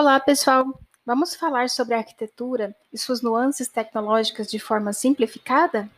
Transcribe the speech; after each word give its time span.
Olá, 0.00 0.18
pessoal! 0.18 0.64
Vamos 1.04 1.34
falar 1.34 1.68
sobre 1.68 1.94
a 1.94 1.98
arquitetura 1.98 2.74
e 2.90 2.96
suas 2.96 3.20
nuances 3.20 3.68
tecnológicas 3.68 4.50
de 4.50 4.58
forma 4.58 4.94
simplificada? 4.94 5.90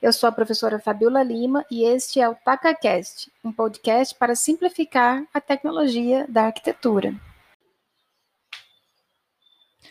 Eu 0.00 0.12
sou 0.12 0.28
a 0.28 0.32
professora 0.32 0.78
Fabiola 0.78 1.20
Lima 1.20 1.66
e 1.68 1.82
este 1.82 2.20
é 2.20 2.28
o 2.28 2.36
TacaCast, 2.36 3.32
um 3.42 3.50
podcast 3.50 4.14
para 4.14 4.36
simplificar 4.36 5.26
a 5.34 5.40
tecnologia 5.40 6.26
da 6.28 6.44
arquitetura. 6.44 7.12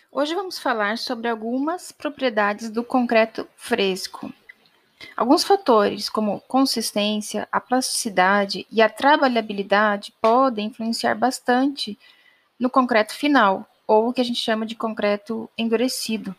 Hoje 0.10 0.33
vamos 0.33 0.57
falar 0.57 0.97
sobre 0.97 1.28
algumas 1.28 1.91
propriedades 1.91 2.69
do 2.69 2.82
concreto 2.82 3.46
fresco. 3.57 4.33
Alguns 5.18 5.43
fatores, 5.43 6.07
como 6.07 6.39
consistência, 6.47 7.46
a 7.51 7.60
plasticidade 7.60 8.65
e 8.71 8.82
a 8.82 8.87
trabalhabilidade, 8.87 10.14
podem 10.21 10.68
influenciar 10.68 11.15
bastante 11.15 12.00
no 12.60 12.70
concreto 12.70 13.14
final, 13.14 13.68
ou 13.88 14.10
o 14.10 14.14
que 14.14 14.21
a 14.21 14.24
gente 14.24 14.39
chama 14.39 14.66
de 14.66 14.75
concreto 14.75 15.50
endurecido. 15.57 16.36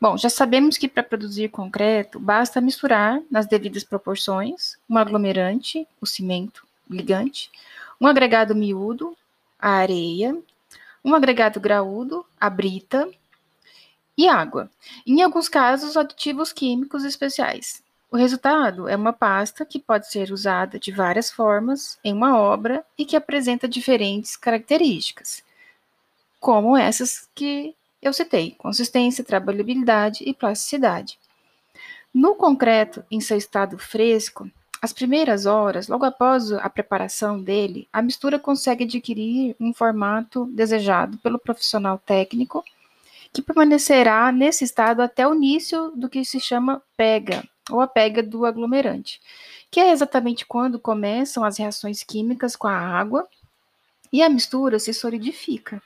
Bom, 0.00 0.16
já 0.16 0.28
sabemos 0.28 0.76
que 0.76 0.88
para 0.88 1.02
produzir 1.02 1.48
concreto 1.48 2.18
basta 2.18 2.60
misturar 2.60 3.20
nas 3.30 3.46
devidas 3.46 3.84
proporções 3.84 4.76
um 4.88 4.98
aglomerante, 4.98 5.86
o 6.00 6.06
cimento, 6.06 6.66
o 6.90 6.94
ligante, 6.94 7.50
um 8.00 8.06
agregado 8.06 8.54
miúdo, 8.54 9.16
a 9.58 9.70
areia, 9.70 10.36
um 11.04 11.14
agregado 11.14 11.60
graúdo, 11.60 12.26
a 12.40 12.50
brita, 12.50 13.08
e 14.16 14.28
água. 14.28 14.70
Em 15.06 15.22
alguns 15.22 15.48
casos, 15.48 15.96
aditivos 15.96 16.52
químicos 16.52 17.04
especiais. 17.04 17.82
O 18.12 18.16
resultado 18.18 18.90
é 18.90 18.94
uma 18.94 19.14
pasta 19.14 19.64
que 19.64 19.78
pode 19.78 20.06
ser 20.10 20.32
usada 20.32 20.78
de 20.78 20.92
várias 20.92 21.30
formas 21.30 21.98
em 22.04 22.12
uma 22.12 22.38
obra 22.38 22.84
e 22.98 23.06
que 23.06 23.16
apresenta 23.16 23.66
diferentes 23.66 24.36
características, 24.36 25.42
como 26.38 26.76
essas 26.76 27.26
que 27.34 27.74
eu 28.02 28.12
citei: 28.12 28.50
consistência, 28.58 29.24
trabalhabilidade 29.24 30.24
e 30.26 30.34
plasticidade. 30.34 31.18
No 32.12 32.34
concreto, 32.34 33.02
em 33.10 33.18
seu 33.18 33.38
estado 33.38 33.78
fresco, 33.78 34.46
as 34.82 34.92
primeiras 34.92 35.46
horas, 35.46 35.88
logo 35.88 36.04
após 36.04 36.52
a 36.52 36.68
preparação 36.68 37.42
dele, 37.42 37.88
a 37.90 38.02
mistura 38.02 38.38
consegue 38.38 38.84
adquirir 38.84 39.56
um 39.58 39.72
formato 39.72 40.44
desejado 40.52 41.16
pelo 41.16 41.38
profissional 41.38 41.96
técnico, 41.96 42.62
que 43.32 43.40
permanecerá 43.40 44.30
nesse 44.30 44.64
estado 44.64 45.00
até 45.00 45.26
o 45.26 45.34
início 45.34 45.90
do 45.96 46.10
que 46.10 46.22
se 46.26 46.38
chama 46.38 46.82
pega, 46.94 47.42
ou 47.70 47.80
a 47.80 47.86
pega 47.86 48.22
do 48.22 48.44
aglomerante, 48.44 49.20
que 49.70 49.80
é 49.80 49.90
exatamente 49.90 50.44
quando 50.46 50.78
começam 50.78 51.44
as 51.44 51.58
reações 51.58 52.02
químicas 52.02 52.56
com 52.56 52.66
a 52.66 52.76
água 52.76 53.28
e 54.12 54.22
a 54.22 54.28
mistura 54.28 54.78
se 54.78 54.92
solidifica. 54.92 55.82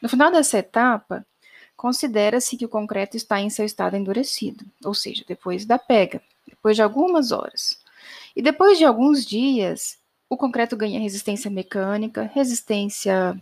No 0.00 0.08
final 0.08 0.30
dessa 0.30 0.58
etapa, 0.58 1.24
considera-se 1.76 2.56
que 2.56 2.64
o 2.64 2.68
concreto 2.68 3.16
está 3.16 3.40
em 3.40 3.50
seu 3.50 3.64
estado 3.64 3.96
endurecido, 3.96 4.64
ou 4.84 4.94
seja, 4.94 5.24
depois 5.26 5.64
da 5.64 5.78
pega, 5.78 6.20
depois 6.46 6.76
de 6.76 6.82
algumas 6.82 7.30
horas. 7.30 7.78
E 8.34 8.42
depois 8.42 8.78
de 8.78 8.84
alguns 8.84 9.24
dias, 9.24 9.98
o 10.28 10.36
concreto 10.36 10.76
ganha 10.76 11.00
resistência 11.00 11.50
mecânica, 11.50 12.30
resistência 12.34 13.40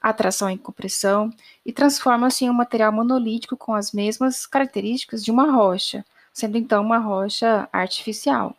à 0.00 0.12
tração 0.12 0.50
e 0.50 0.58
compressão 0.58 1.30
e 1.64 1.72
transforma-se 1.72 2.44
em 2.44 2.50
um 2.50 2.54
material 2.54 2.92
monolítico 2.92 3.56
com 3.56 3.74
as 3.74 3.92
mesmas 3.92 4.46
características 4.46 5.24
de 5.24 5.30
uma 5.30 5.50
rocha, 5.50 6.04
sendo 6.34 6.58
então 6.58 6.82
uma 6.82 6.98
rocha 6.98 7.68
artificial. 7.72 8.56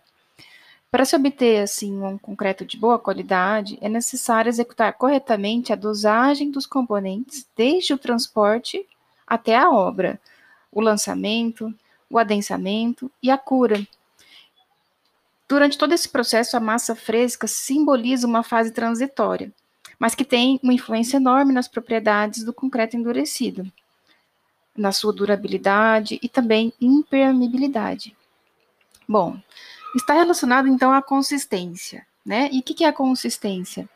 Para 0.89 1.03
se 1.03 1.13
obter 1.13 1.61
assim 1.61 2.01
um 2.01 2.17
concreto 2.17 2.65
de 2.65 2.77
boa 2.77 2.97
qualidade, 2.97 3.77
é 3.81 3.89
necessário 3.89 4.47
executar 4.47 4.93
corretamente 4.93 5.73
a 5.73 5.75
dosagem 5.75 6.49
dos 6.49 6.65
componentes, 6.65 7.45
desde 7.55 7.93
o 7.93 7.97
transporte 7.97 8.87
até 9.27 9.57
a 9.57 9.69
obra, 9.69 10.17
o 10.71 10.79
lançamento, 10.79 11.73
o 12.09 12.17
adensamento 12.17 13.11
e 13.21 13.29
a 13.29 13.37
cura. 13.37 13.85
Durante 15.49 15.77
todo 15.77 15.93
esse 15.93 16.07
processo, 16.07 16.55
a 16.55 16.61
massa 16.61 16.95
fresca 16.95 17.45
simboliza 17.45 18.25
uma 18.25 18.41
fase 18.41 18.71
transitória, 18.71 19.51
mas 19.99 20.15
que 20.15 20.23
tem 20.23 20.61
uma 20.63 20.73
influência 20.73 21.17
enorme 21.17 21.51
nas 21.51 21.67
propriedades 21.67 22.45
do 22.45 22.53
concreto 22.53 22.95
endurecido 22.95 23.69
na 24.77 24.91
sua 24.91 25.13
durabilidade 25.13 26.19
e 26.21 26.27
também 26.27 26.73
impermeabilidade. 26.79 28.15
Bom, 29.07 29.37
está 29.95 30.13
relacionado 30.13 30.67
então 30.67 30.91
à 30.91 31.01
consistência, 31.01 32.05
né? 32.25 32.49
E 32.51 32.59
o 32.59 32.63
que, 32.63 32.73
que 32.73 32.83
é 32.83 32.87
a 32.87 32.93
consistência? 32.93 33.87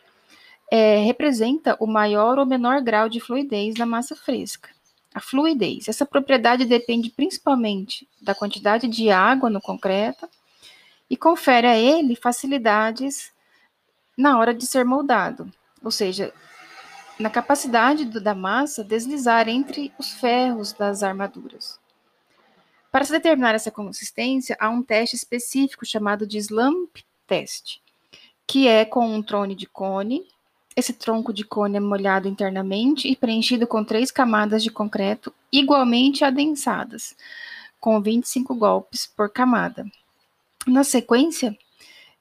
É, 0.72 0.98
representa 0.98 1.76
o 1.80 1.88
maior 1.88 2.38
ou 2.38 2.46
menor 2.46 2.82
grau 2.82 3.10
de 3.10 3.20
fluidez 3.20 3.76
da 3.76 3.86
massa 3.86 4.16
fresca. 4.16 4.70
A 5.14 5.20
fluidez, 5.20 5.88
essa 5.88 6.06
propriedade 6.06 6.66
depende 6.66 7.10
principalmente 7.10 8.08
da 8.22 8.36
quantidade 8.36 8.88
de 8.88 9.10
água 9.10 9.50
no 9.50 9.60
concreto 9.60 10.30
e 11.10 11.18
confere 11.18 11.66
a 11.66 11.76
ele 11.76 12.16
facilidades 12.16 13.32
na 14.16 14.38
hora 14.38 14.54
de 14.54 14.68
ser 14.68 14.86
moldado, 14.86 15.52
ou 15.84 15.90
seja, 15.90 16.32
na 17.20 17.30
capacidade 17.30 18.06
do, 18.06 18.22
da 18.22 18.34
massa 18.34 18.84
deslizar 18.84 19.50
entre 19.50 19.94
os 20.00 20.12
ferros 20.14 20.72
das 20.72 21.04
armaduras. 21.04 21.78
Para 22.90 23.04
se 23.04 23.12
determinar 23.12 23.54
essa 23.54 23.70
consistência, 23.70 24.58
há 24.60 24.70
um 24.70 24.82
teste 24.82 25.16
específico 25.16 25.86
chamado 25.86 26.26
de 26.26 26.38
slump 26.38 26.98
test, 27.28 27.80
que 28.48 28.68
é 28.68 28.86
com 28.86 29.06
um 29.06 29.22
trone 29.22 29.54
de 29.54 29.68
cone. 29.68 30.26
Esse 30.76 30.94
tronco 30.94 31.34
de 31.34 31.44
cone 31.44 31.78
é 31.78 31.80
molhado 31.80 32.28
internamente 32.28 33.08
e 33.08 33.16
preenchido 33.16 33.68
com 33.68 33.84
três 33.84 34.10
camadas 34.10 34.64
de 34.64 34.72
concreto 34.72 35.32
igualmente 35.52 36.24
adensadas, 36.24 37.16
com 37.80 38.02
25 38.02 38.56
golpes 38.56 39.06
por 39.06 39.30
camada. 39.30 39.86
Na 40.66 40.84
sequência, 40.84 41.56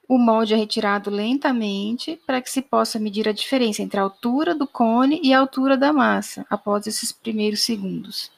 o 0.09 0.17
molde 0.17 0.55
é 0.55 0.57
retirado 0.57 1.11
lentamente 1.11 2.19
para 2.25 2.41
que 2.41 2.49
se 2.49 2.63
possa 2.63 2.97
medir 2.97 3.29
a 3.29 3.31
diferença 3.31 3.83
entre 3.83 3.99
a 3.99 4.03
altura 4.03 4.55
do 4.55 4.65
cone 4.65 5.21
e 5.23 5.31
a 5.31 5.39
altura 5.39 5.77
da 5.77 5.93
massa 5.93 6.47
após 6.49 6.87
esses 6.87 7.11
primeiros 7.11 7.61
segundos. 7.61 8.31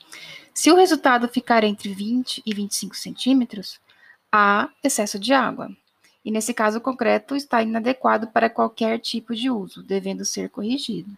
Se 0.53 0.69
o 0.69 0.75
resultado 0.75 1.29
ficar 1.29 1.63
entre 1.63 1.93
20 1.93 2.43
e 2.45 2.53
25 2.53 2.93
centímetros, 2.97 3.79
há 4.29 4.67
excesso 4.83 5.17
de 5.17 5.31
água. 5.31 5.71
E 6.25 6.29
nesse 6.29 6.53
caso, 6.53 6.81
concreto 6.81 7.37
está 7.37 7.63
inadequado 7.63 8.27
para 8.27 8.49
qualquer 8.49 8.99
tipo 8.99 9.33
de 9.33 9.49
uso, 9.49 9.81
devendo 9.81 10.25
ser 10.25 10.49
corrigido. 10.49 11.09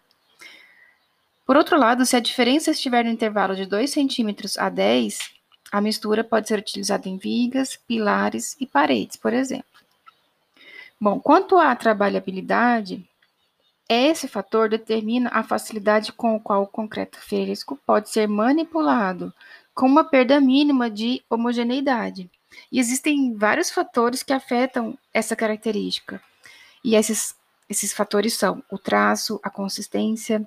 Por 1.44 1.56
outro 1.56 1.76
lado, 1.76 2.06
se 2.06 2.14
a 2.14 2.20
diferença 2.20 2.70
estiver 2.70 3.04
no 3.04 3.10
intervalo 3.10 3.56
de 3.56 3.66
2 3.66 3.90
centímetros 3.90 4.56
a 4.56 4.68
10, 4.68 5.18
a 5.72 5.80
mistura 5.80 6.22
pode 6.22 6.46
ser 6.46 6.60
utilizada 6.60 7.08
em 7.08 7.18
vigas, 7.18 7.76
pilares 7.88 8.56
e 8.60 8.66
paredes, 8.66 9.16
por 9.16 9.32
exemplo. 9.32 9.73
Bom, 11.04 11.20
quanto 11.20 11.58
à 11.58 11.76
trabalhabilidade, 11.76 13.06
esse 13.86 14.26
fator 14.26 14.70
determina 14.70 15.28
a 15.34 15.42
facilidade 15.42 16.10
com 16.10 16.36
a 16.36 16.40
qual 16.40 16.62
o 16.62 16.66
concreto 16.66 17.20
fresco 17.20 17.78
pode 17.84 18.08
ser 18.08 18.26
manipulado, 18.26 19.30
com 19.74 19.84
uma 19.84 20.02
perda 20.02 20.40
mínima 20.40 20.88
de 20.88 21.22
homogeneidade. 21.28 22.30
E 22.72 22.80
existem 22.80 23.34
vários 23.34 23.70
fatores 23.70 24.22
que 24.22 24.32
afetam 24.32 24.96
essa 25.12 25.36
característica. 25.36 26.22
E 26.82 26.94
esses, 26.94 27.36
esses 27.68 27.92
fatores 27.92 28.32
são 28.32 28.64
o 28.70 28.78
traço, 28.78 29.38
a 29.42 29.50
consistência, 29.50 30.42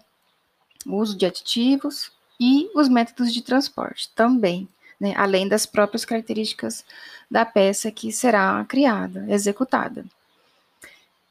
o 0.87 0.95
uso 0.95 1.15
de 1.15 1.27
aditivos 1.27 2.11
e 2.39 2.67
os 2.73 2.89
métodos 2.89 3.31
de 3.31 3.43
transporte 3.43 4.09
também, 4.15 4.67
né, 4.99 5.13
além 5.17 5.47
das 5.47 5.67
próprias 5.67 6.03
características 6.03 6.83
da 7.29 7.45
peça 7.45 7.91
que 7.91 8.11
será 8.11 8.65
criada, 8.67 9.23
executada. 9.29 10.03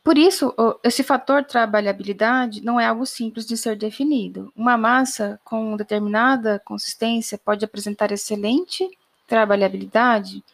Por 0.07 0.17
isso, 0.17 0.55
esse 0.85 1.03
fator 1.03 1.43
trabalhabilidade 1.43 2.65
não 2.65 2.79
é 2.79 2.87
algo 2.87 3.05
simples 3.05 3.45
de 3.45 3.57
ser 3.57 3.75
definido. 3.75 4.53
Uma 4.55 4.79
massa 4.79 5.41
com 5.43 5.77
determinada 5.77 6.63
consistência 6.65 7.37
pode 7.37 7.65
apresentar 7.65 8.13
excelente 8.13 8.89
trabalhabilidade 9.27 10.45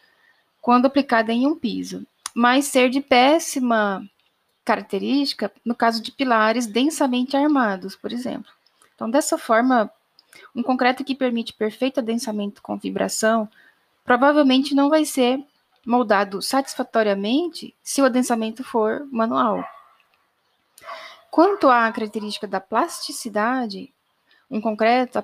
quando 0.59 0.87
aplicada 0.87 1.31
em 1.31 1.45
um 1.45 1.55
piso, 1.55 2.03
mas 2.33 2.65
ser 2.65 2.89
de 2.89 2.99
péssima 2.99 4.03
característica 4.65 5.51
no 5.63 5.75
caso 5.75 6.01
de 6.01 6.11
pilares 6.11 6.65
densamente 6.65 7.37
armados, 7.37 7.95
por 7.95 8.11
exemplo. 8.11 8.51
Então, 8.95 9.07
dessa 9.07 9.37
forma, 9.37 9.87
um 10.55 10.63
concreto 10.63 11.03
que 11.03 11.13
permite 11.13 11.53
perfeito 11.53 11.99
adensamento 11.99 12.59
com 12.59 12.75
vibração 12.75 13.47
provavelmente 14.03 14.73
não 14.73 14.89
vai 14.89 15.05
ser 15.05 15.39
moldado 15.85 16.41
satisfatoriamente 16.41 17.75
se 17.83 18.01
o 18.01 18.05
adensamento 18.05 18.63
for 18.63 19.05
manual. 19.11 19.63
Quanto 21.29 21.67
à 21.67 21.91
característica 21.91 22.47
da 22.47 22.59
plasticidade, 22.59 23.91
um 24.49 24.61
concreto 24.61 25.23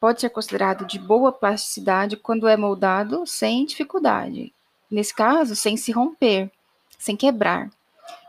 pode 0.00 0.20
ser 0.20 0.30
considerado 0.30 0.86
de 0.86 0.98
boa 0.98 1.32
plasticidade 1.32 2.16
quando 2.16 2.46
é 2.46 2.56
moldado 2.56 3.26
sem 3.26 3.66
dificuldade. 3.66 4.52
Nesse 4.90 5.14
caso, 5.14 5.56
sem 5.56 5.76
se 5.76 5.90
romper, 5.90 6.50
sem 6.98 7.16
quebrar. 7.16 7.70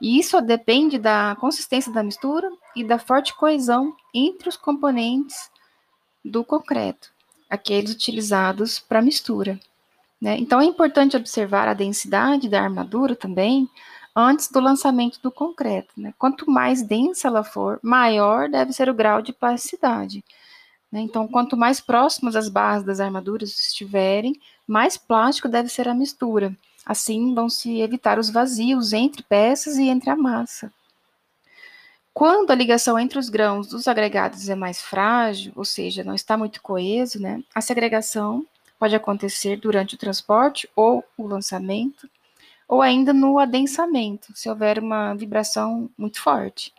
E 0.01 0.19
isso 0.19 0.41
depende 0.41 0.97
da 0.97 1.37
consistência 1.39 1.91
da 1.91 2.03
mistura 2.03 2.51
e 2.75 2.83
da 2.83 2.99
forte 2.99 3.35
coesão 3.35 3.95
entre 4.13 4.49
os 4.49 4.57
componentes 4.57 5.49
do 6.23 6.43
concreto, 6.43 7.11
aqueles 7.49 7.91
utilizados 7.91 8.79
para 8.79 9.01
mistura. 9.01 9.59
Né? 10.21 10.37
Então 10.37 10.59
é 10.59 10.65
importante 10.65 11.15
observar 11.15 11.67
a 11.67 11.73
densidade 11.73 12.49
da 12.49 12.61
armadura 12.61 13.15
também 13.15 13.69
antes 14.15 14.49
do 14.51 14.59
lançamento 14.59 15.19
do 15.21 15.31
concreto. 15.31 15.93
Né? 15.97 16.13
Quanto 16.17 16.49
mais 16.49 16.81
densa 16.81 17.27
ela 17.27 17.43
for, 17.43 17.79
maior 17.81 18.49
deve 18.49 18.73
ser 18.73 18.89
o 18.89 18.93
grau 18.93 19.21
de 19.21 19.31
plasticidade. 19.31 20.23
Né? 20.91 21.01
Então, 21.01 21.27
quanto 21.27 21.55
mais 21.55 21.79
próximas 21.79 22.35
as 22.35 22.49
barras 22.49 22.83
das 22.83 22.99
armaduras 22.99 23.49
estiverem, 23.49 24.39
mais 24.67 24.97
plástico 24.97 25.47
deve 25.47 25.69
ser 25.69 25.87
a 25.87 25.93
mistura. 25.93 26.55
Assim, 26.85 27.33
vão 27.33 27.49
se 27.49 27.79
evitar 27.79 28.17
os 28.17 28.29
vazios 28.29 28.93
entre 28.93 29.21
peças 29.23 29.77
e 29.77 29.87
entre 29.87 30.09
a 30.09 30.15
massa. 30.15 30.71
Quando 32.13 32.51
a 32.51 32.55
ligação 32.55 32.97
entre 32.99 33.19
os 33.19 33.29
grãos 33.29 33.67
dos 33.67 33.87
agregados 33.87 34.49
é 34.49 34.55
mais 34.55 34.81
frágil, 34.81 35.53
ou 35.55 35.63
seja, 35.63 36.03
não 36.03 36.15
está 36.15 36.35
muito 36.35 36.61
coeso, 36.61 37.21
né, 37.21 37.41
a 37.53 37.61
segregação 37.61 38.45
pode 38.79 38.95
acontecer 38.95 39.57
durante 39.57 39.95
o 39.95 39.97
transporte 39.97 40.67
ou 40.75 41.03
o 41.17 41.27
lançamento, 41.27 42.09
ou 42.67 42.81
ainda 42.81 43.11
no 43.11 43.37
adensamento, 43.37 44.31
se 44.33 44.49
houver 44.49 44.79
uma 44.79 45.13
vibração 45.13 45.89
muito 45.97 46.21
forte. 46.21 46.73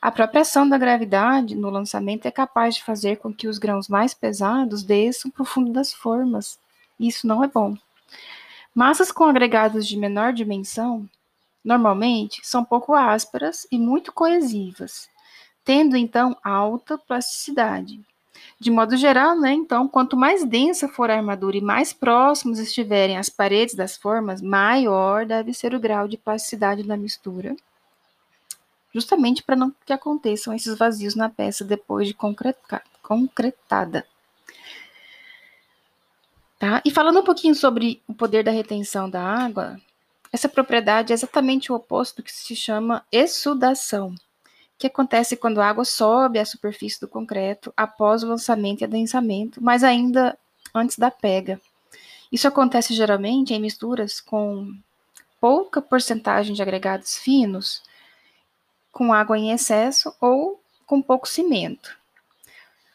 A 0.00 0.10
própria 0.10 0.42
ação 0.42 0.68
da 0.68 0.78
gravidade 0.78 1.54
no 1.54 1.70
lançamento 1.70 2.26
é 2.26 2.30
capaz 2.30 2.76
de 2.76 2.84
fazer 2.84 3.16
com 3.16 3.32
que 3.32 3.48
os 3.48 3.58
grãos 3.58 3.88
mais 3.88 4.14
pesados 4.14 4.82
desçam 4.82 5.30
para 5.30 5.42
o 5.42 5.46
fundo 5.46 5.72
das 5.72 5.92
formas. 5.92 6.58
Isso 6.98 7.26
não 7.26 7.42
é 7.42 7.48
bom. 7.48 7.76
Massas 8.74 9.10
com 9.10 9.24
agregados 9.24 9.86
de 9.86 9.96
menor 9.96 10.32
dimensão, 10.32 11.08
normalmente, 11.64 12.40
são 12.44 12.64
pouco 12.64 12.94
ásperas 12.94 13.66
e 13.72 13.78
muito 13.78 14.12
coesivas, 14.12 15.08
tendo 15.64 15.96
então 15.96 16.36
alta 16.44 16.96
plasticidade. 16.96 18.00
De 18.58 18.70
modo 18.70 18.96
geral, 18.96 19.38
né, 19.38 19.52
então, 19.52 19.86
quanto 19.86 20.16
mais 20.16 20.44
densa 20.44 20.88
for 20.88 21.10
a 21.10 21.16
armadura 21.16 21.56
e 21.56 21.60
mais 21.60 21.92
próximos 21.92 22.58
estiverem 22.58 23.16
as 23.16 23.28
paredes 23.28 23.74
das 23.74 23.96
formas, 23.96 24.42
maior 24.42 25.24
deve 25.26 25.54
ser 25.54 25.74
o 25.74 25.80
grau 25.80 26.08
de 26.08 26.16
plasticidade 26.16 26.82
da 26.82 26.96
mistura 26.96 27.54
justamente 28.92 29.42
para 29.42 29.56
não 29.56 29.72
que 29.84 29.92
aconteçam 29.92 30.54
esses 30.54 30.76
vazios 30.76 31.14
na 31.14 31.28
peça 31.28 31.64
depois 31.64 32.08
de 32.08 32.14
concretada. 33.02 34.06
Tá? 36.58 36.82
E 36.84 36.90
falando 36.90 37.20
um 37.20 37.24
pouquinho 37.24 37.54
sobre 37.54 38.02
o 38.08 38.14
poder 38.14 38.42
da 38.42 38.50
retenção 38.50 39.08
da 39.08 39.22
água, 39.22 39.80
essa 40.32 40.48
propriedade 40.48 41.12
é 41.12 41.14
exatamente 41.14 41.70
o 41.70 41.76
oposto 41.76 42.16
do 42.16 42.22
que 42.22 42.32
se 42.32 42.56
chama 42.56 43.04
exsudação, 43.12 44.14
que 44.78 44.86
acontece 44.86 45.36
quando 45.36 45.60
a 45.60 45.68
água 45.68 45.84
sobe 45.84 46.38
à 46.38 46.44
superfície 46.44 47.00
do 47.00 47.08
concreto 47.08 47.72
após 47.76 48.22
o 48.22 48.28
lançamento 48.28 48.80
e 48.80 48.84
adensamento, 48.84 49.62
mas 49.62 49.82
ainda 49.82 50.38
antes 50.72 50.96
da 50.96 51.10
pega. 51.10 51.60
Isso 52.30 52.46
acontece 52.46 52.94
geralmente 52.94 53.52
em 53.52 53.60
misturas 53.60 54.20
com 54.20 54.72
pouca 55.40 55.82
porcentagem 55.82 56.54
de 56.54 56.62
agregados 56.62 57.16
finos, 57.16 57.82
com 58.92 59.12
água 59.12 59.36
em 59.36 59.50
excesso 59.50 60.14
ou 60.20 60.60
com 60.86 61.02
pouco 61.02 61.26
cimento. 61.26 61.96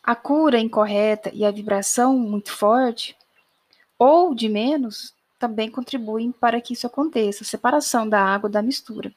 A 0.01 0.15
cura 0.15 0.59
incorreta 0.59 1.31
e 1.33 1.45
a 1.45 1.51
vibração 1.51 2.18
muito 2.18 2.51
forte, 2.51 3.15
ou 3.97 4.33
de 4.33 4.47
menos, 4.47 5.13
também 5.39 5.69
contribuem 5.69 6.31
para 6.31 6.62
que 6.62 6.74
isso 6.74 6.88
aconteça, 6.88 7.44
a 7.44 7.47
separação 7.47 8.07
da 8.07 8.21
água 8.21 8.50
da 8.50 8.62
mistura. 8.62 9.13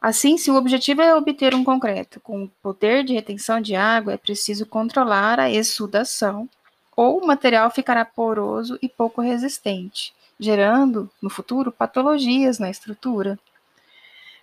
Assim, 0.00 0.38
se 0.38 0.50
o 0.50 0.54
objetivo 0.54 1.02
é 1.02 1.14
obter 1.14 1.54
um 1.54 1.64
concreto 1.64 2.20
com 2.20 2.48
poder 2.62 3.02
de 3.02 3.14
retenção 3.14 3.60
de 3.60 3.74
água, 3.74 4.12
é 4.12 4.16
preciso 4.16 4.64
controlar 4.64 5.40
a 5.40 5.50
exsudação, 5.50 6.48
ou 6.96 7.22
o 7.22 7.26
material 7.26 7.70
ficará 7.70 8.04
poroso 8.04 8.78
e 8.80 8.88
pouco 8.88 9.20
resistente, 9.20 10.14
gerando, 10.38 11.10
no 11.20 11.28
futuro, 11.28 11.72
patologias 11.72 12.58
na 12.58 12.70
estrutura. 12.70 13.38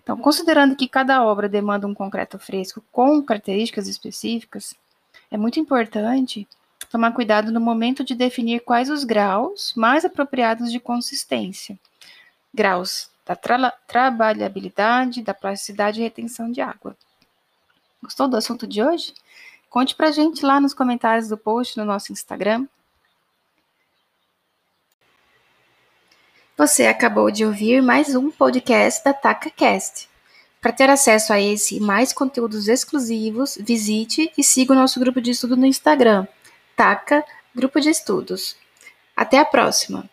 Então, 0.02 0.16
considerando 0.16 0.76
que 0.76 0.86
cada 0.86 1.24
obra 1.24 1.48
demanda 1.48 1.86
um 1.86 1.94
concreto 1.94 2.38
fresco 2.38 2.82
com 2.92 3.22
características 3.22 3.88
específicas, 3.88 4.74
é 5.30 5.36
muito 5.36 5.58
importante 5.58 6.46
tomar 6.90 7.12
cuidado 7.12 7.50
no 7.50 7.60
momento 7.60 8.04
de 8.04 8.14
definir 8.14 8.60
quais 8.60 8.90
os 8.90 9.04
graus 9.04 9.72
mais 9.74 10.04
apropriados 10.04 10.70
de 10.70 10.78
consistência. 10.78 11.78
Graus 12.54 13.10
da 13.26 13.34
tra 13.34 13.70
trabalhabilidade, 13.86 15.22
da 15.22 15.34
plasticidade 15.34 16.00
e 16.00 16.04
retenção 16.04 16.50
de 16.50 16.60
água. 16.60 16.96
Gostou 18.00 18.28
do 18.28 18.36
assunto 18.36 18.66
de 18.66 18.82
hoje? 18.82 19.12
Conte 19.68 19.96
pra 19.96 20.12
gente 20.12 20.46
lá 20.46 20.60
nos 20.60 20.72
comentários 20.72 21.28
do 21.28 21.36
post 21.36 21.76
no 21.76 21.84
nosso 21.84 22.12
Instagram. 22.12 22.66
Você 26.56 26.86
acabou 26.86 27.30
de 27.30 27.44
ouvir 27.44 27.82
mais 27.82 28.14
um 28.14 28.30
podcast 28.30 29.04
da 29.04 29.12
TacaCast. 29.12 30.08
Para 30.60 30.72
ter 30.72 30.88
acesso 30.88 31.32
a 31.32 31.40
esse 31.40 31.76
e 31.76 31.80
mais 31.80 32.12
conteúdos 32.12 32.68
exclusivos, 32.68 33.58
visite 33.60 34.32
e 34.38 34.42
siga 34.42 34.72
o 34.72 34.76
nosso 34.76 34.98
grupo 34.98 35.20
de 35.20 35.32
estudo 35.32 35.56
no 35.56 35.66
Instagram, 35.66 36.26
Taca 36.74 37.24
Grupo 37.54 37.80
de 37.80 37.90
Estudos. 37.90 38.56
Até 39.14 39.38
a 39.38 39.44
próxima! 39.44 40.08